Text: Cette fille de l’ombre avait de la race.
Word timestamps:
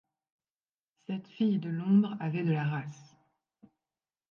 Cette 1.05 1.27
fille 1.27 1.59
de 1.59 1.69
l’ombre 1.69 2.17
avait 2.19 2.41
de 2.43 2.51
la 2.53 2.63
race. 2.63 3.15